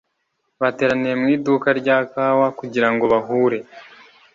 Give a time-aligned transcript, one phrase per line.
[0.61, 3.59] Bateraniye mu iduka rya kawa kugira ngo bahure.